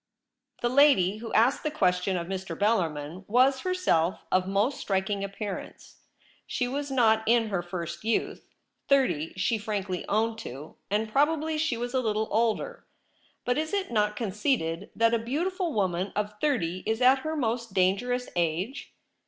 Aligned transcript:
The 0.63 0.69
lady 0.69 1.17
who 1.17 1.31
asked 1.33 1.61
the 1.61 1.69
question 1.69 2.17
of 2.17 2.25
Mr. 2.25 2.57
Bellarmin 2.57 3.23
was 3.27 3.59
herself 3.59 4.25
of 4.31 4.47
most 4.47 4.79
striking 4.79 5.23
appear 5.23 5.59
ance. 5.59 5.97
She 6.47 6.67
was 6.67 6.89
not 6.89 7.21
in 7.27 7.49
her 7.49 7.61
first 7.61 8.03
youth— 8.03 8.49
thirty 8.89 9.31
she 9.35 9.59
frankly 9.59 10.03
owned 10.07 10.39
to, 10.39 10.75
and 10.89 11.07
probably 11.11 11.55
she 11.59 11.77
was 11.77 11.93
a 11.93 11.99
little 12.01 12.27
older. 12.31 12.87
But 13.45 13.59
is 13.59 13.75
it 13.75 13.91
not 13.91 14.15
conceded 14.15 14.89
that 14.95 15.13
a 15.13 15.19
beautiful 15.19 15.71
woman 15.71 16.11
of 16.15 16.33
thirty 16.41 16.81
is 16.87 16.99
at 16.99 17.19
her 17.19 17.35
most 17.35 17.75
dangerous 17.75 18.27
age 18.35 18.95